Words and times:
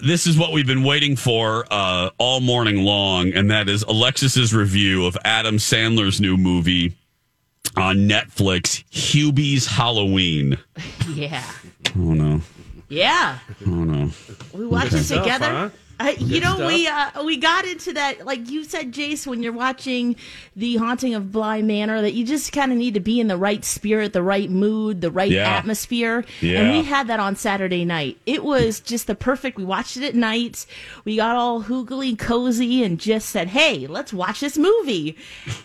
This 0.00 0.26
is 0.26 0.38
what 0.38 0.52
we've 0.52 0.66
been 0.66 0.84
waiting 0.84 1.16
for 1.16 1.66
uh, 1.70 2.10
all 2.18 2.40
morning 2.40 2.84
long, 2.84 3.32
and 3.32 3.50
that 3.50 3.68
is 3.68 3.82
Alexis's 3.82 4.54
review 4.54 5.06
of 5.06 5.16
Adam 5.24 5.56
Sandler's 5.56 6.20
new 6.20 6.36
movie 6.36 6.94
on 7.76 8.08
Netflix, 8.08 8.84
Hubie's 8.90 9.66
Halloween. 9.66 10.58
Yeah. 11.14 11.42
Oh 11.96 12.12
no! 12.12 12.42
Yeah. 12.90 13.38
Oh 13.66 13.70
no! 13.70 14.10
We 14.52 14.66
watched 14.66 14.92
it 14.92 15.04
Stuff, 15.04 15.24
together. 15.24 15.72
Uh, 16.00 16.12
you 16.18 16.40
know, 16.40 16.54
stuff. 16.54 16.66
we 16.68 16.86
uh, 16.86 17.24
we 17.24 17.36
got 17.36 17.64
into 17.64 17.92
that, 17.92 18.24
like 18.24 18.48
you 18.48 18.62
said, 18.64 18.92
Jace, 18.92 19.26
when 19.26 19.42
you're 19.42 19.52
watching 19.52 20.14
The 20.54 20.76
Haunting 20.76 21.14
of 21.14 21.32
Bly 21.32 21.60
Manor, 21.62 22.00
that 22.02 22.14
you 22.14 22.24
just 22.24 22.52
kind 22.52 22.70
of 22.70 22.78
need 22.78 22.94
to 22.94 23.00
be 23.00 23.18
in 23.18 23.26
the 23.26 23.36
right 23.36 23.64
spirit, 23.64 24.12
the 24.12 24.22
right 24.22 24.48
mood, 24.48 25.00
the 25.00 25.10
right 25.10 25.30
Yeah. 25.30 25.48
atmosphere. 25.48 26.24
Yeah. 26.40 26.60
And 26.60 26.70
we 26.78 26.84
had 26.84 27.08
that 27.08 27.18
on 27.18 27.34
Saturday 27.34 27.84
night. 27.84 28.16
It 28.26 28.44
was 28.44 28.78
just 28.78 29.08
the 29.08 29.14
perfect. 29.16 29.56
We 29.58 29.64
watched 29.64 29.96
it 29.96 30.04
at 30.04 30.14
night. 30.14 30.66
We 31.04 31.16
got 31.16 31.34
all 31.34 31.64
hoogly 31.64 32.16
cozy 32.16 32.84
and 32.84 33.00
just 33.00 33.28
said, 33.30 33.48
"Hey, 33.48 33.86
let's 33.88 34.12
watch 34.12 34.40
this 34.40 34.56
movie." 34.56 35.16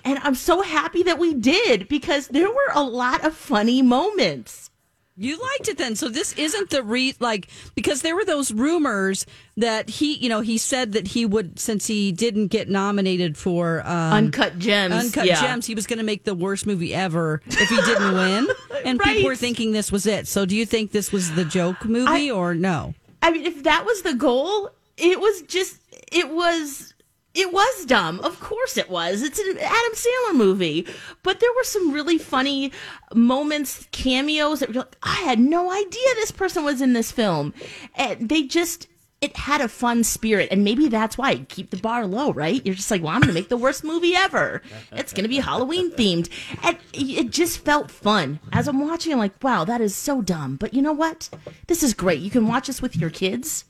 And 0.03 0.17
I'm 0.23 0.35
so 0.35 0.61
happy 0.63 1.03
that 1.03 1.19
we 1.19 1.33
did 1.35 1.87
because 1.87 2.27
there 2.29 2.49
were 2.49 2.71
a 2.73 2.83
lot 2.83 3.23
of 3.23 3.35
funny 3.35 3.81
moments. 3.81 4.71
You 5.15 5.39
liked 5.39 5.67
it 5.67 5.77
then. 5.77 5.95
So 5.95 6.09
this 6.09 6.33
isn't 6.33 6.71
the 6.71 6.81
re 6.81 7.13
like 7.19 7.47
because 7.75 8.01
there 8.01 8.15
were 8.15 8.25
those 8.25 8.51
rumors 8.51 9.27
that 9.57 9.87
he, 9.87 10.15
you 10.15 10.27
know, 10.27 10.41
he 10.41 10.57
said 10.57 10.93
that 10.93 11.07
he 11.09 11.25
would 11.25 11.59
since 11.59 11.85
he 11.85 12.11
didn't 12.11 12.47
get 12.47 12.67
nominated 12.67 13.37
for 13.37 13.81
um, 13.85 14.13
Uncut 14.13 14.57
Gems. 14.57 14.93
Uncut 14.95 15.27
yeah. 15.27 15.39
Gems, 15.39 15.67
he 15.67 15.75
was 15.75 15.85
going 15.85 15.99
to 15.99 16.03
make 16.05 16.23
the 16.23 16.33
worst 16.33 16.65
movie 16.65 16.95
ever 16.95 17.41
if 17.45 17.69
he 17.69 17.75
didn't 17.81 18.13
win. 18.13 18.47
And 18.85 18.99
Right. 18.99 19.15
people 19.15 19.29
were 19.29 19.35
thinking 19.37 19.71
this 19.71 19.93
was 19.93 20.05
it. 20.05 20.27
So 20.27 20.45
do 20.45 20.57
you 20.57 20.65
think 20.65 20.91
this 20.91 21.11
was 21.13 21.31
the 21.35 21.45
joke 21.45 21.85
movie 21.85 22.29
or 22.29 22.53
no? 22.53 22.93
I 23.21 23.31
mean, 23.31 23.45
if 23.45 23.63
that 23.63 23.85
was 23.85 24.01
the 24.01 24.13
goal, 24.13 24.71
it 24.97 25.21
was 25.21 25.43
just 25.43 25.77
it 26.11 26.29
was 26.29 26.92
it 27.33 27.51
was 27.51 27.85
dumb. 27.85 28.19
Of 28.19 28.39
course 28.39 28.77
it 28.77 28.89
was. 28.89 29.21
It's 29.21 29.39
an 29.39 29.57
Adam 29.59 29.93
Sandler 29.93 30.35
movie. 30.35 30.87
But 31.23 31.39
there 31.39 31.53
were 31.55 31.63
some 31.63 31.91
really 31.91 32.17
funny 32.17 32.71
moments, 33.13 33.87
cameos 33.91 34.59
that 34.59 34.69
were 34.69 34.81
like, 34.81 34.97
I 35.01 35.15
had 35.21 35.39
no 35.39 35.71
idea 35.71 36.15
this 36.15 36.31
person 36.31 36.63
was 36.63 36.81
in 36.81 36.93
this 36.93 37.11
film. 37.11 37.53
And 37.95 38.29
they 38.29 38.43
just 38.43 38.87
it 39.23 39.37
had 39.37 39.61
a 39.61 39.69
fun 39.69 40.03
spirit, 40.03 40.49
and 40.51 40.65
maybe 40.65 40.89
that's 40.89 41.17
why 41.17 41.37
keep 41.47 41.69
the 41.69 41.77
bar 41.77 42.05
low, 42.05 42.33
right? 42.33 42.61
You're 42.65 42.75
just 42.75 42.91
like, 42.91 43.01
well, 43.01 43.13
I'm 43.13 43.21
gonna 43.21 43.31
make 43.31 43.47
the 43.47 43.55
worst 43.55 43.81
movie 43.85 44.13
ever. 44.13 44.61
It's 44.91 45.13
gonna 45.13 45.29
be 45.29 45.37
Halloween 45.37 45.91
themed, 45.91 46.27
and 46.61 46.77
it 46.91 47.31
just 47.31 47.59
felt 47.59 47.89
fun. 47.89 48.41
As 48.51 48.67
I'm 48.67 48.81
watching, 48.81 49.13
I'm 49.13 49.19
like, 49.19 49.41
wow, 49.41 49.63
that 49.63 49.79
is 49.79 49.95
so 49.95 50.21
dumb. 50.21 50.57
But 50.57 50.73
you 50.73 50.81
know 50.81 50.91
what? 50.91 51.29
This 51.67 51.83
is 51.83 51.93
great. 51.93 52.19
You 52.19 52.29
can 52.29 52.49
watch 52.49 52.67
this 52.67 52.81
with 52.81 52.97
your 52.97 53.09
kids, 53.09 53.63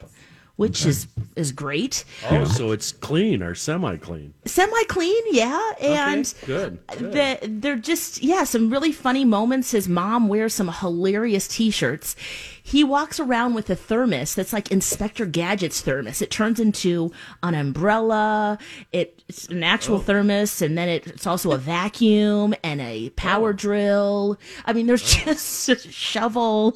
which 0.56 0.86
is 0.86 1.08
is 1.36 1.52
great. 1.52 2.03
Oh, 2.30 2.46
so 2.46 2.72
it's 2.72 2.91
clean 2.91 3.41
or 3.41 3.56
semi 3.56 3.97
clean. 3.97 4.34
Semi 4.46 4.84
clean, 4.86 5.24
yeah, 5.31 5.72
and 5.81 6.34
good, 6.46 6.80
good. 6.97 7.12
the, 7.12 7.40
they're 7.47 7.75
just 7.75 8.22
yeah, 8.22 8.44
some 8.44 8.69
really 8.69 8.91
funny 8.91 9.25
moments. 9.25 9.72
His 9.72 9.88
mom 9.88 10.28
wears 10.28 10.53
some 10.53 10.68
hilarious 10.72 11.47
T-shirts. 11.47 12.16
He 12.62 12.84
walks 12.84 13.19
around 13.19 13.56
with 13.56 13.69
a 13.69 13.75
thermos 13.75 14.36
that's 14.36 14.53
like 14.53 14.72
Inspector 14.72 15.25
Gadget's 15.25 15.81
thermos. 15.81 16.22
It 16.22 16.31
turns 16.31 16.59
into 16.59 17.12
an 17.41 17.56
umbrella. 17.56 18.58
It, 18.91 19.22
it's 19.28 19.47
an 19.47 19.64
actual 19.64 19.97
oh. 19.97 20.00
thermos, 20.00 20.62
and 20.62 20.78
then 20.78 20.88
it, 20.88 21.08
it's 21.08 21.28
also 21.28 21.52
a 21.52 21.58
vacuum 21.58 22.53
and 22.64 22.80
a 22.80 23.09
power 23.12 23.50
oh. 23.50 23.53
drill. 23.53 24.40
I 24.66 24.74
mean, 24.74 24.85
there's 24.85 25.16
just 25.25 25.68
a 25.68 25.78
shovel. 25.78 26.74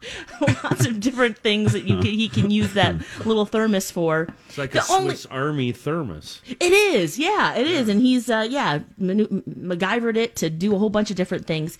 Lots 0.64 0.86
of 0.86 1.00
different 1.00 1.38
things 1.38 1.72
that 1.72 1.84
you 1.84 1.96
can, 1.96 2.06
he 2.06 2.28
can 2.28 2.50
use 2.50 2.74
that 2.74 2.94
little 3.24 3.46
thermos 3.46 3.90
for. 3.90 4.28
It's 4.48 4.58
like 4.58 4.70
The 4.72 4.80
a 4.80 4.84
only- 4.92 5.10
Swiss 5.10 5.26
Army 5.26 5.72
thermos. 5.72 6.40
it 6.46 6.72
is, 6.72 7.18
yeah, 7.18 7.54
it 7.54 7.66
is, 7.66 7.88
and 7.88 8.00
he's 8.00 8.30
uh, 8.30 8.46
yeah, 8.48 8.80
manu- 8.96 9.42
MacGyvered 9.42 10.16
it 10.16 10.36
to 10.36 10.50
do 10.50 10.74
a 10.74 10.78
whole 10.78 10.90
bunch 10.90 11.10
of 11.10 11.16
different 11.16 11.46
things. 11.46 11.78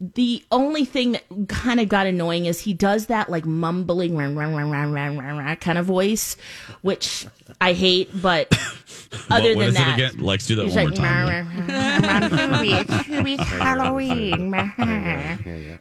The 0.00 0.44
only 0.52 0.84
thing 0.84 1.12
that 1.12 1.24
kind 1.48 1.80
of 1.80 1.88
got 1.88 2.06
annoying 2.06 2.46
is 2.46 2.60
he 2.60 2.72
does 2.72 3.06
that 3.06 3.28
like 3.28 3.44
mumbling 3.44 4.16
rah, 4.16 4.26
rah, 4.26 4.46
rah, 4.48 4.62
rah, 4.70 4.84
rah, 4.84 5.08
rah, 5.08 5.38
rah 5.38 5.54
kind 5.56 5.76
of 5.76 5.86
voice, 5.86 6.36
which 6.82 7.26
I 7.60 7.72
hate. 7.72 8.08
But 8.22 8.46
other 9.28 9.48
what, 9.50 9.56
what 9.56 9.58
than 9.58 9.68
is 9.70 9.74
that, 9.74 9.98
it 9.98 10.10
again? 10.12 10.24
Lex, 10.24 10.46
do 10.46 10.54
that 10.54 10.66
one 10.66 10.74
like, 10.74 10.88
more 10.90 10.96
time. 10.96 11.66
It's 12.22 13.42
Halloween. 13.50 14.54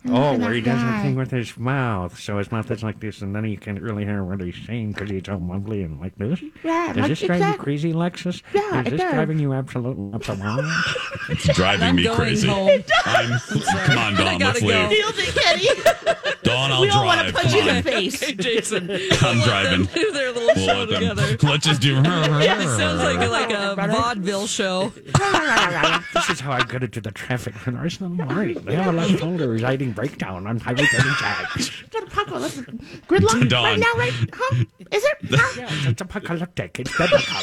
Oh, 0.10 0.38
where 0.38 0.54
he 0.54 0.62
does 0.62 0.80
that 0.82 1.02
thing 1.04 1.16
with 1.16 1.32
his 1.32 1.58
mouth. 1.58 2.20
So 2.20 2.38
his 2.38 2.52
mouth 2.52 2.70
is 2.72 2.84
like 2.84 3.00
this, 3.00 3.22
and 3.22 3.36
then 3.36 3.46
you 3.46 3.58
can't 3.58 3.82
really 3.82 4.06
hear 4.06 4.24
what 4.24 4.42
he's 4.42 4.56
saying 4.66 4.92
because 4.94 5.10
he's 5.10 5.28
all 5.30 5.40
mumbly 5.40 5.84
and 5.86 6.00
like 6.00 6.16
this. 6.18 6.42
Yeah, 6.64 6.88
Does 6.94 6.98
like 6.98 7.08
this 7.10 7.20
drive 7.22 7.40
you 7.40 7.46
exact- 7.46 7.60
crazy, 7.60 7.94
Lexus? 7.94 8.42
Yeah, 8.54 8.82
Is 8.82 8.88
it 8.88 8.90
this 8.92 9.02
does. 9.02 9.14
driving 9.14 9.40
you 9.40 9.54
absolutely 9.54 10.14
up 10.14 10.24
the 10.24 10.36
wall? 10.36 10.62
It's 11.30 11.44
driving 11.56 11.88
I'm 11.90 11.96
me 11.98 12.04
going 12.04 12.16
crazy. 12.16 12.48
home. 12.48 12.70
I'm, 13.06 13.40
come 13.86 13.98
on, 13.98 14.14
Dawn, 14.16 14.38
gotta 14.40 14.46
let's 14.46 14.60
go. 14.62 14.68
leave. 14.68 14.90
Nailed 14.90 15.14
it, 15.18 15.36
Kenny. 15.36 16.34
Dawn, 16.48 16.72
I'll 16.72 16.82
we 16.82 16.90
all 16.90 17.06
want 17.06 17.28
to 17.28 17.34
punch 17.34 17.50
Come 17.52 17.62
you 17.64 17.70
in 17.70 17.76
the 17.76 17.84
face. 17.84 18.20
Jason. 18.20 18.90
I'm 18.92 19.40
driving. 19.42 19.86
Do 19.94 20.12
their 20.12 20.32
little 20.32 20.48
We'll 20.56 20.66
show 20.68 20.80
let 20.80 20.90
them- 20.90 21.16
together. 21.18 21.38
Let's 21.48 21.66
just 21.66 21.82
do. 21.82 21.94
Yeah, 21.94 22.62
it 22.62 22.78
sounds 22.78 23.02
like 23.04 23.20
a, 23.22 23.28
like 23.30 23.52
a 23.52 23.76
vaudeville 23.76 24.48
show. 24.48 24.90
this 26.14 26.30
is 26.30 26.40
how 26.40 26.52
I 26.52 26.64
get 26.64 26.84
into 26.84 27.02
the 27.02 27.12
traffic 27.12 27.54
in 27.68 27.76
Arsenal 27.76 28.10
morning. 28.10 28.56
They 28.64 28.76
have 28.76 28.94
a 28.94 28.98
left 28.98 29.20
shoulder 29.20 29.48
residing 29.50 29.92
breakdown 29.92 30.48
on 30.48 30.60
Highway 30.60 30.86
36. 30.86 31.72
Got 31.92 32.04
a 32.04 32.06
pocket. 32.08 32.34
Let's- 32.42 32.58
Gridlock 33.08 33.50
Dawn. 33.50 33.64
right 33.64 33.80
now, 33.80 33.94
right? 33.98 34.14
Huh? 34.34 34.64
Is 34.92 35.04
it? 35.04 35.18
Huh? 35.32 35.54
Yeah, 35.62 35.90
it's 35.90 36.02
apocalyptic. 36.02 36.80
It's 36.80 36.98
biblical. 36.98 37.36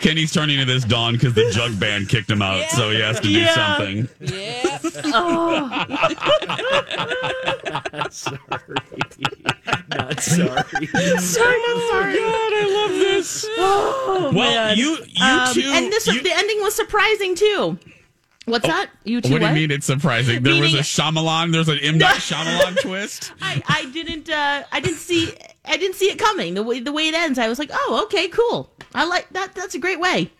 Kenny's 0.00 0.32
turning 0.32 0.58
to 0.58 0.64
this 0.64 0.84
Dawn 0.84 1.14
because 1.14 1.34
the 1.34 1.50
jug 1.50 1.78
band 1.80 2.08
kicked 2.08 2.30
him 2.30 2.40
out, 2.42 2.68
so 2.70 2.90
he 2.90 3.00
has 3.00 3.16
to 3.20 3.22
do 3.24 3.30
Yeah. 3.30 3.76
something. 3.76 4.08
Yeah. 4.20 4.78
sorry. 8.10 8.38
Not 9.94 10.20
sorry. 10.20 10.86
Sorry, 11.18 11.58
not 11.58 11.90
sorry. 11.90 12.14
God, 12.14 12.52
I 12.52 12.86
love 12.86 12.98
this. 12.98 13.46
Oh, 13.58 14.30
Well, 14.34 14.54
man. 14.54 14.76
you 14.78 14.98
you 15.06 15.24
Um, 15.24 15.54
two. 15.54 15.62
and 15.74 15.92
this 15.92 16.06
you- 16.06 16.22
the 16.22 16.32
ending 16.36 16.60
was 16.62 16.74
surprising 16.74 17.34
too. 17.34 17.78
What's 18.48 18.66
that? 18.66 18.90
You 19.04 19.20
two? 19.20 19.32
what 19.32 19.40
do 19.40 19.46
you 19.48 19.52
mean 19.54 19.70
it's 19.70 19.86
surprising? 19.86 20.42
There 20.42 20.60
was 20.60 20.74
a 20.74 20.78
Shyamalan. 20.78 21.52
There's 21.52 21.68
an 21.68 21.78
M. 21.82 21.98
Night 21.98 22.16
Shyamalan 22.16 22.80
twist. 22.82 23.32
I, 23.40 23.62
I 23.66 23.84
didn't 23.90 24.28
uh, 24.30 24.64
I 24.72 24.80
didn't 24.80 24.96
see 24.98 25.32
I 25.64 25.76
didn't 25.76 25.96
see 25.96 26.10
it 26.10 26.18
coming 26.18 26.54
the 26.54 26.62
way 26.62 26.80
the 26.80 26.92
way 26.92 27.08
it 27.08 27.14
ends. 27.14 27.38
I 27.38 27.48
was 27.48 27.58
like, 27.58 27.70
oh, 27.72 28.02
okay, 28.06 28.28
cool. 28.28 28.72
I 28.94 29.04
like 29.04 29.28
that. 29.30 29.54
That's 29.54 29.74
a 29.74 29.78
great 29.78 30.00
way, 30.00 30.30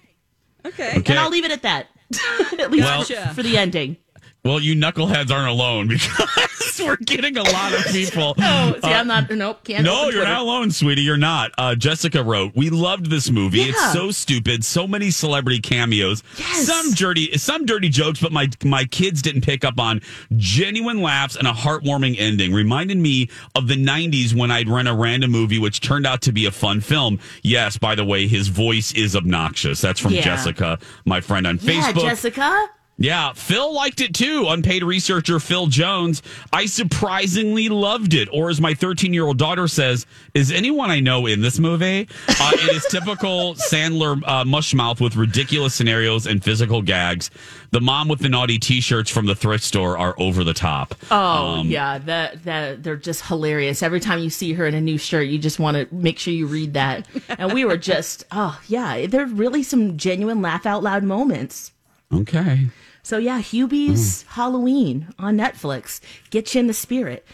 Okay. 0.65 0.99
Okay. 0.99 1.13
and 1.13 1.19
I'll 1.19 1.31
leave 1.31 1.45
it 1.45 1.51
at 1.53 1.63
that. 1.63 1.87
at 2.59 2.71
least 2.71 2.85
Well- 2.85 3.05
for, 3.05 3.35
for 3.35 3.43
the 3.43 3.57
ending. 3.59 3.97
Well, 4.45 4.61
you 4.61 4.75
knuckleheads 4.77 5.31
aren't 5.31 5.49
alone 5.49 5.89
because 5.89 6.68
We're 6.85 6.97
getting 6.97 7.37
a 7.37 7.43
lot 7.43 7.73
of 7.75 7.85
people. 7.87 8.35
Oh, 8.51 8.75
see, 8.83 8.89
I'm 8.89 9.07
not. 9.07 9.31
Nope, 9.31 9.65
can't. 9.65 9.85
No, 9.85 10.09
you're 10.11 10.25
not 10.25 10.41
alone, 10.41 10.71
sweetie. 10.71 11.03
You're 11.03 11.17
not. 11.17 11.53
Uh, 11.59 11.75
Jessica 11.75 12.23
wrote, 12.23 12.53
"We 12.57 12.71
loved 12.71 13.11
this 13.11 13.31
movie. 13.31 13.59
Yeah. 13.61 13.67
It's 13.69 13.93
so 13.93 14.11
stupid. 14.11 14.65
So 14.65 14.87
many 14.87 15.11
celebrity 15.11 15.61
cameos. 15.61 16.23
Yes. 16.39 16.67
Some 16.67 16.93
dirty, 16.93 17.37
some 17.39 17.67
dirty 17.67 17.89
jokes, 17.89 18.21
but 18.21 18.33
my 18.33 18.49
my 18.65 18.85
kids 18.85 19.23
didn't 19.23 19.43
pick 19.43 19.65
up 19.65 19.79
on 19.79 20.01
genuine 20.37 21.03
laughs 21.03 21.37
and 21.37 21.47
a 21.47 21.53
heartwarming 21.53 22.17
ending. 22.19 22.53
Reminded 22.53 22.97
me 22.99 23.29
of 23.55 23.69
the 23.69 23.77
'90s 23.77 24.35
when 24.35 24.51
I'd 24.51 24.69
rent 24.69 24.89
a 24.89 24.95
random 24.95 25.31
movie, 25.31 25.59
which 25.59 25.81
turned 25.81 26.07
out 26.07 26.23
to 26.23 26.33
be 26.33 26.47
a 26.47 26.51
fun 26.51 26.81
film. 26.81 27.19
Yes, 27.43 27.77
by 27.79 27.95
the 27.95 28.05
way, 28.05 28.27
his 28.27 28.49
voice 28.49 28.93
is 28.93 29.15
obnoxious. 29.17 29.81
That's 29.81 30.01
from 30.01 30.13
Yeah. 30.13 30.23
Jessica, 30.23 30.79
my 31.05 31.21
friend 31.21 31.47
on 31.47 31.59
Yeah, 31.63 31.93
Facebook. 31.93 32.03
Jessica. 32.03 32.69
Yeah, 33.01 33.33
Phil 33.33 33.73
liked 33.73 34.01
it 34.01 34.13
too. 34.13 34.47
Unpaid 34.49 34.83
researcher 34.83 35.39
Phil 35.39 35.69
Jones. 35.69 36.21
I 36.53 36.67
surprisingly 36.67 37.69
loved 37.69 38.13
it. 38.13 38.29
Or 38.33 38.51
as 38.51 38.61
my 38.61 38.75
13 38.75 39.15
year 39.15 39.25
old 39.25 39.39
daughter 39.39 39.69
says, 39.69 40.05
is 40.35 40.51
anyone 40.51 40.91
I 40.91 40.99
know 40.99 41.27
in 41.27 41.41
this 41.41 41.61
movie? 41.61 42.09
Uh, 42.29 42.51
it 42.55 42.75
is 42.75 42.85
typical 42.87 43.55
Sandler 43.71 44.21
uh, 44.27 44.43
mushmouth 44.43 45.01
with 45.01 45.15
ridiculous 45.15 45.77
scenarios 45.77 46.27
and 46.27 46.43
physical 46.43 46.83
gags. 46.83 47.31
The 47.71 47.81
mom 47.81 48.09
with 48.09 48.19
the 48.19 48.29
naughty 48.29 48.59
t 48.59 48.81
shirts 48.81 49.11
from 49.11 49.27
the 49.27 49.35
thrift 49.37 49.63
store 49.63 49.97
are 49.97 50.17
over 50.19 50.43
the 50.43 50.55
top. 50.55 50.97
Oh 51.13 51.63
yeah, 51.63 51.99
that 51.99 52.43
that 52.45 52.83
they're 52.83 52.97
just 52.97 53.27
hilarious. 53.27 53.83
Every 53.83 54.01
time 54.01 54.19
you 54.19 54.31
see 54.31 54.55
her 54.55 54.67
in 54.67 54.75
a 54.75 54.81
new 54.81 54.99
shirt, 54.99 55.29
you 55.29 55.39
just 55.39 55.61
want 55.61 55.77
to 55.77 55.95
make 55.95 56.19
sure 56.19 56.33
you 56.33 56.47
read 56.47 56.75
that. 56.75 57.07
And 57.39 57.53
we 57.53 57.65
were 57.65 57.77
just, 57.77 58.25
oh 58.33 58.59
yeah, 58.67 59.07
there's 59.07 59.31
really 59.31 59.63
some 59.63 59.97
genuine 59.97 60.43
laugh 60.43 60.67
out 60.67 60.83
loud 60.83 61.05
moments. 61.05 61.73
Okay. 62.13 62.69
So 63.09 63.17
yeah, 63.17 63.41
Hubie's 63.41 64.23
mm. 64.23 64.27
Halloween 64.27 65.09
on 65.19 65.39
Netflix. 65.39 66.01
Get 66.29 66.55
you 66.55 66.61
in 66.61 66.67
the 66.67 66.75
spirit. 66.75 67.25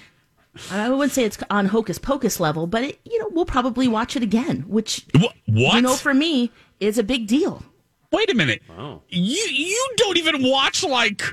I 0.70 0.88
wouldn't 0.88 1.10
say 1.10 1.24
it's 1.24 1.36
on 1.50 1.66
Hocus 1.66 1.98
Pocus 1.98 2.38
level, 2.38 2.68
but 2.68 2.84
it, 2.84 3.00
you 3.04 3.18
know 3.18 3.28
we'll 3.32 3.44
probably 3.44 3.88
watch 3.88 4.14
it 4.14 4.22
again, 4.22 4.64
which 4.68 5.04
Wh- 5.16 5.34
what? 5.48 5.74
you 5.74 5.82
know 5.82 5.96
for 5.96 6.14
me 6.14 6.52
is 6.78 6.96
a 6.96 7.02
big 7.02 7.26
deal. 7.26 7.64
Wait 8.12 8.30
a 8.30 8.36
minute. 8.36 8.62
You 9.08 9.48
you 9.50 9.94
don't 9.96 10.16
even 10.16 10.48
watch 10.48 10.84
like 10.84 11.24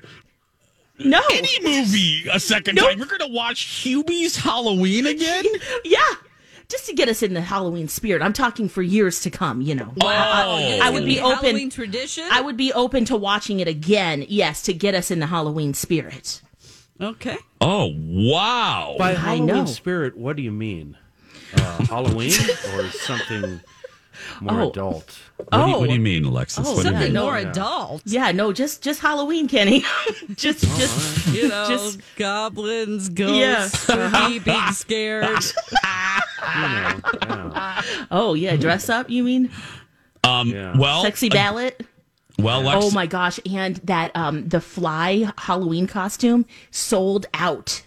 No, 0.98 1.22
any 1.32 1.62
movie 1.62 2.28
a 2.34 2.40
second 2.40 2.78
Nope. 2.78 2.90
time. 2.90 2.98
You're 2.98 3.06
gonna 3.16 3.28
watch 3.32 3.84
Hubie's 3.84 4.38
Halloween 4.38 5.06
again? 5.06 5.46
yeah, 5.86 6.00
just 6.71 6.85
to 6.88 6.94
get 6.94 7.09
us 7.09 7.21
in 7.21 7.33
the 7.33 7.41
Halloween 7.41 7.88
spirit. 7.88 8.21
I'm 8.23 8.33
talking 8.33 8.69
for 8.69 8.81
years 8.81 9.19
to 9.21 9.29
come. 9.29 9.62
You 9.62 9.75
know, 9.75 9.94
Oh. 10.01 10.07
I 10.07 10.89
would 10.89 11.06
be 11.06 11.19
open. 11.19 11.44
Halloween 11.45 11.69
tradition. 11.69 12.23
I 12.31 12.41
would 12.41 12.57
be 12.57 12.73
open 12.73 13.06
to 13.06 13.18
watching 13.18 13.59
it 13.59 13.68
again. 13.68 14.25
Yes, 14.27 14.63
to 14.63 14.73
get 14.73 14.95
us 14.95 15.12
in 15.12 15.19
the 15.19 15.27
Halloween 15.27 15.73
spirit. 15.73 16.41
okay. 17.00 17.38
Oh 17.59 17.94
wow! 17.95 18.95
By 18.97 19.12
I 19.12 19.13
Halloween 19.13 19.45
know. 19.47 19.65
spirit, 19.65 20.18
what 20.18 20.35
do 20.35 20.41
you 20.41 20.51
mean? 20.51 20.97
Uh, 21.56 21.85
Halloween 21.85 22.31
or 22.75 22.88
something 22.91 23.59
more 24.39 24.62
Oh. 24.62 24.69
adult? 24.69 25.12
What, 25.38 25.51
do 25.51 25.57
you, 25.57 25.63
Oh. 25.75 25.79
what 25.79 25.88
do 25.89 25.94
you 25.95 26.00
mean, 26.00 26.25
Alexis? 26.25 26.65
Oh, 26.68 26.73
what 26.75 26.83
Something 26.83 27.13
mean? 27.13 27.21
more 27.23 27.39
yeah. 27.39 27.50
adult. 27.50 28.01
Yeah, 28.06 28.31
no, 28.31 28.53
just 28.53 28.81
just 28.83 29.00
Halloween, 29.01 29.47
Kenny. 29.47 29.83
just 30.35 30.62
just 30.62 31.27
You 31.33 31.47
know, 31.50 31.65
Just- 31.68 32.00
goblins, 32.18 33.09
Yeah. 33.09 33.15
ghosts, 33.15 33.79
spooky, 33.79 34.39
being 34.39 34.71
scared. 34.73 35.27
You 36.42 36.62
know, 36.62 37.02
yeah. 37.22 37.82
oh 38.12 38.34
yeah, 38.34 38.56
dress 38.56 38.90
up. 38.90 39.10
You 39.10 39.24
mean 39.24 39.50
Um, 40.24 40.50
Yeah. 40.50 40.78
well, 40.78 41.04
sexy 41.04 41.30
uh, 41.30 41.34
ballot? 41.34 41.86
well, 42.40 42.62
Lex, 42.62 42.86
Oh 42.86 42.92
my 42.92 43.06
gosh! 43.06 43.40
And 43.50 43.76
that 43.84 44.16
um 44.16 44.48
the 44.50 44.62
fly 44.62 45.32
Halloween 45.38 45.88
costume 45.88 46.46
sold 46.72 47.26
out. 47.34 47.84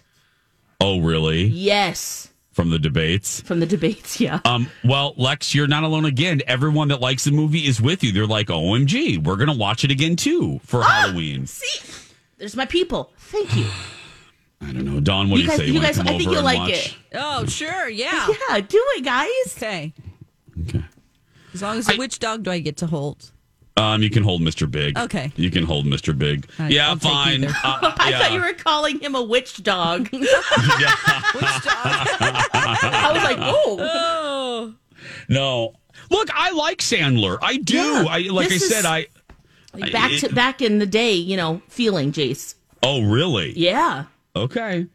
Oh, 0.81 0.99
really? 0.99 1.45
Yes, 1.45 2.29
From 2.51 2.69
the 2.69 2.77
debates. 2.79 3.41
from 3.41 3.59
the 3.61 3.65
debates. 3.65 4.19
Yeah. 4.25 4.39
Um, 4.45 4.69
well, 4.83 5.13
Lex, 5.17 5.55
you're 5.55 5.67
not 5.67 5.83
alone 5.83 6.05
again. 6.05 6.41
Everyone 6.47 6.89
that 6.89 6.99
likes 7.01 7.23
the 7.23 7.31
movie 7.31 7.65
is 7.67 7.81
with 7.81 8.03
you. 8.03 8.11
They're 8.11 8.25
like, 8.27 8.47
"OMG, 8.47 9.23
we're 9.23 9.35
gonna 9.37 9.55
watch 9.55 9.83
it 9.83 9.91
again 9.91 10.15
too 10.15 10.59
for 10.65 10.81
Ah! 10.83 10.87
Halloween." 10.87 11.47
See, 11.47 11.81
there's 12.37 12.55
my 12.55 12.65
people. 12.65 13.11
Thank 13.17 13.55
you. 13.55 13.65
I 14.67 14.71
don't 14.73 14.85
know, 14.85 14.99
Dawn. 14.99 15.29
What 15.29 15.39
You 15.39 15.43
do 15.43 15.43
you 15.45 15.49
guys- 15.49 15.57
say? 15.59 15.65
you 15.67 15.81
guys- 15.81 15.99
I 15.99 16.03
think 16.17 16.23
you'll 16.23 16.43
like 16.43 16.57
watch? 16.59 16.71
it. 16.71 16.95
Oh, 17.13 17.45
sure. 17.45 17.87
Yeah. 17.89 18.27
Yeah, 18.49 18.59
do 18.61 18.83
it, 18.97 19.03
guys. 19.03 19.29
Okay. 19.57 19.93
Okay. 20.67 20.83
As 21.53 21.61
long 21.61 21.77
as 21.77 21.87
which 21.97 22.19
dog 22.19 22.43
do 22.43 22.51
I 22.51 22.59
get 22.59 22.77
to 22.77 22.87
hold? 22.87 23.31
Um, 23.77 24.01
you 24.01 24.09
can 24.09 24.23
hold 24.23 24.41
Mr. 24.41 24.69
Big. 24.71 24.97
Okay. 24.97 25.31
You 25.35 25.51
can 25.51 25.63
hold 25.65 25.85
Mr. 25.85 26.17
Big. 26.17 26.47
right, 26.57 26.71
yeah, 26.71 26.89
I'll 26.89 26.95
fine. 26.97 27.43
Uh, 27.43 27.51
I 27.63 28.11
thought 28.13 28.31
you 28.31 28.39
were 28.41 28.53
calling 28.53 28.99
him 28.99 29.15
a 29.15 29.21
witch 29.21 29.61
dog. 29.63 30.09
Which 30.11 30.21
dog? 30.21 30.31
I 31.73 33.11
was 33.13 33.23
like, 33.23 33.37
oh, 33.39 33.77
oh. 33.81 34.73
No. 35.27 35.73
Look, 36.09 36.29
I 36.33 36.51
like 36.51 36.79
Sandler. 36.79 37.37
I 37.41 37.57
do. 37.57 37.75
Yeah, 37.77 38.05
I 38.09 38.19
like 38.31 38.51
I 38.51 38.57
said. 38.57 38.85
I. 38.85 39.07
back 39.91 40.11
to 40.19 40.33
back 40.33 40.61
in 40.61 40.79
the 40.79 40.85
day, 40.85 41.13
you 41.13 41.35
know, 41.35 41.61
feeling 41.67 42.11
Jace. 42.13 42.55
Oh, 42.83 43.01
really? 43.01 43.57
Yeah. 43.57 44.05
Okay. 44.35 44.85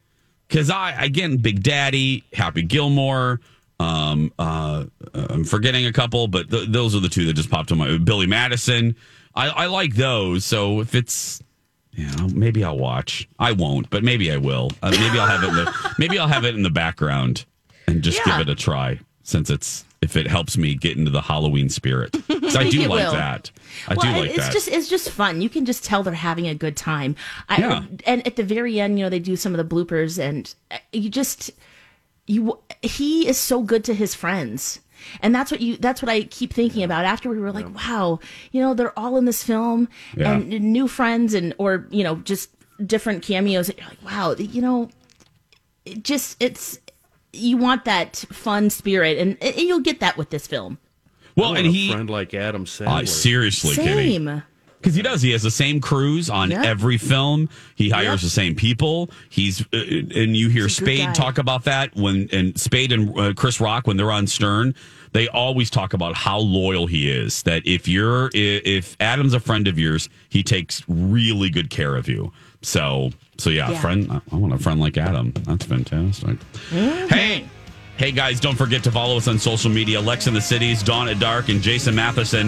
Because 0.49 0.69
I, 0.71 0.93
again, 1.05 1.37
Big 1.37 1.63
Daddy, 1.63 2.25
Happy 2.33 2.63
Gilmore. 2.63 3.41
Um, 3.79 4.33
uh, 4.39 4.85
I'm 5.15 5.45
forgetting 5.45 5.87
a 5.87 5.93
couple, 5.93 6.27
but 6.29 6.51
th- 6.51 6.69
those 6.69 6.95
are 6.95 7.01
the 7.01 7.09
two 7.09 7.25
that 7.27 7.33
just 7.35 7.51
popped 7.51 7.73
on 7.73 7.79
my. 7.79 7.97
Billy 7.99 8.27
Madison. 8.27 8.95
I, 9.35 9.49
I 9.49 9.67
like 9.67 9.95
those. 9.95 10.45
So 10.45 10.81
if 10.81 10.95
it's, 10.95 11.41
you 11.93 12.07
know, 12.17 12.29
maybe 12.29 12.63
I'll 12.65 12.77
watch. 12.77 13.29
I 13.39 13.53
won't, 13.53 13.89
but 13.89 14.03
maybe 14.05 14.31
I 14.33 14.37
will. 14.37 14.71
Uh, 14.83 14.91
maybe 14.91 15.19
I'll 15.19 15.27
have 15.27 15.43
it. 15.45 15.49
In 15.49 15.55
the, 15.55 15.95
maybe 15.99 16.19
I'll 16.19 16.29
have 16.29 16.45
it 16.45 16.55
in 16.57 16.63
the 16.63 16.71
background 16.71 17.45
and 17.87 18.03
just 18.03 18.19
Yeah. 18.19 18.39
give 18.39 18.49
it 18.49 18.51
a 18.51 18.55
try. 18.55 18.99
Since 19.23 19.49
it's 19.51 19.85
if 20.11 20.17
it 20.17 20.27
helps 20.27 20.57
me 20.57 20.75
get 20.75 20.97
into 20.97 21.11
the 21.11 21.21
Halloween 21.23 21.69
spirit. 21.69 22.17
I 22.29 22.69
do 22.69 22.81
like 22.81 23.05
will. 23.05 23.13
that. 23.13 23.51
I 23.87 23.95
well, 23.95 24.13
do 24.13 24.21
like 24.21 24.31
it's 24.31 24.39
that. 24.47 24.53
just 24.53 24.69
it's 24.69 24.89
just 24.89 25.09
fun. 25.11 25.41
You 25.41 25.49
can 25.49 25.65
just 25.65 25.85
tell 25.85 26.03
they're 26.03 26.13
having 26.15 26.49
a 26.49 26.55
good 26.55 26.77
time. 26.77 27.15
I, 27.49 27.59
Yeah. 27.61 27.85
And 28.07 28.27
at 28.27 28.35
the 28.37 28.43
very 28.43 28.81
end, 28.81 28.99
you 28.99 29.05
know, 29.05 29.09
they 29.11 29.21
do 29.21 29.37
some 29.37 29.55
of 29.55 29.69
the 29.69 29.75
bloopers, 29.77 30.19
and 30.19 30.53
uh, 30.71 30.79
you 30.93 31.09
just 31.11 31.51
you 32.27 32.59
he 32.83 33.29
is 33.29 33.39
so 33.39 33.63
good 33.63 33.85
to 33.85 33.95
his 33.95 34.15
friends. 34.15 34.81
And 35.23 35.35
that's 35.35 35.51
what 35.51 35.61
you 35.61 35.77
that's 35.77 36.03
what 36.03 36.09
I 36.09 36.25
keep 36.25 36.53
thinking 36.53 36.83
about 36.83 37.05
after 37.05 37.31
we 37.31 37.39
were 37.39 37.53
like, 37.53 37.73
wow, 37.75 38.19
you 38.51 38.61
know, 38.61 38.75
they're 38.75 38.99
all 38.99 39.17
in 39.17 39.25
this 39.25 39.43
film 39.45 39.89
Yeah. 40.17 40.33
and 40.33 40.49
new 40.51 40.89
friends 40.89 41.35
and 41.35 41.55
or, 41.57 41.87
you 41.91 42.03
know, 42.05 42.17
just 42.17 42.51
different 42.85 43.23
cameos. 43.23 43.69
You're 43.69 43.87
like, 43.89 44.05
wow, 44.05 44.35
you 44.37 44.61
know, 44.61 44.91
it 45.87 46.03
just 46.03 46.37
it's 46.41 46.79
you 47.33 47.57
want 47.57 47.85
that 47.85 48.17
fun 48.31 48.71
spirit 48.71 49.19
and, 49.19 49.37
and 49.43 49.57
you'll 49.57 49.81
get 49.81 50.01
that 50.01 50.17
with 50.17 50.31
this 50.31 50.47
film. 50.47 50.79
well, 51.37 51.53
I 51.55 51.59
and 51.59 51.67
want 51.67 51.77
he. 51.77 51.93
friend 51.93 52.11
like 52.11 52.35
Adam 52.35 52.65
Sandler. 52.65 53.03
Uh, 53.03 53.07
seriously, 53.07 53.75
Kitty. 53.75 54.15
Same. 54.15 54.43
Because 54.81 54.95
he 54.95 55.03
does. 55.03 55.21
He 55.21 55.31
has 55.33 55.43
the 55.43 55.51
same 55.51 55.81
crews 55.81 56.31
on 56.31 56.51
Yeah. 56.51 56.63
every 56.65 56.97
film. 56.97 57.49
He 57.75 57.91
hires 57.91 58.07
Yep. 58.07 58.21
the 58.21 58.31
same 58.31 58.55
people. 58.55 59.11
He's 59.29 59.61
uh, 59.73 59.77
and 59.77 60.35
you 60.37 60.49
hear 60.49 60.65
He's 60.69 60.79
a 60.79 60.81
good 60.85 60.97
Spade 60.99 61.15
talk 61.15 61.37
about 61.39 61.65
that 61.65 61.95
when 61.95 62.29
and 62.33 62.59
Spade 62.59 62.93
and 62.93 63.19
uh, 63.19 63.33
Chris 63.35 63.61
Rock 63.61 63.87
when 63.87 63.97
they're 63.99 64.11
on 64.13 64.27
Stern. 64.27 64.75
They 65.13 65.29
always 65.29 65.71
talk 65.71 65.93
about 65.93 66.15
how 66.15 66.39
loyal 66.39 66.87
he 66.87 67.11
is. 67.11 67.43
That 67.43 67.63
if 67.67 67.89
you're 67.89 68.31
if 68.33 68.97
Adam's 69.01 69.35
a 69.35 69.41
friend 69.41 69.69
of 69.69 69.79
yours, 69.79 70.09
he 70.31 70.43
takes 70.43 70.83
really 70.89 71.51
good 71.51 71.69
care 71.69 71.97
of 71.97 72.09
you. 72.09 72.33
So 72.63 73.11
so 73.37 73.51
yeah, 73.51 73.71
Yeah. 73.71 73.81
friend. 73.81 74.11
I- 74.11 74.21
I 74.33 74.37
want 74.37 74.55
a 74.55 74.59
friend 74.59 74.81
like 74.81 74.97
Adam. 74.97 75.33
That's 75.45 75.65
fantastic. 75.67 76.37
Hey. 76.71 77.45
Hey 77.97 78.13
guys, 78.13 78.41
don't 78.41 78.57
forget 78.57 78.83
to 78.85 78.91
follow 78.91 79.19
us 79.19 79.29
on 79.29 79.39
social 79.39 79.71
media. 79.71 80.01
Lex 80.01 80.27
in 80.27 80.33
the 80.33 80.41
Cities, 80.41 80.83
Dawn 80.83 81.07
at 81.11 81.19
Dark, 81.19 81.51
and 81.51 81.61
Jason 81.61 81.95
Matheson. 81.95 82.39